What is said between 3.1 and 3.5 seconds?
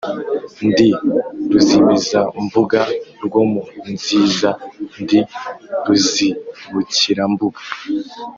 rwo